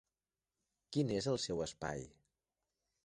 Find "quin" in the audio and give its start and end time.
0.95-1.13